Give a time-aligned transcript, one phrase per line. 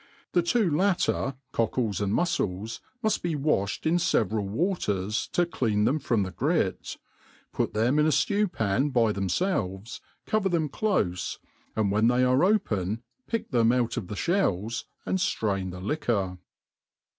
[0.31, 5.85] The two latter, cockles and mufcles, muft be waih* ed in feveral waters, to clean
[5.85, 6.97] them from the grit;
[7.53, 11.37] put them in a ftew»pan by themfelves, cover them clofe,
[11.75, 16.39] and when they are open, pick them out of the (hells, and ftrain the liquor.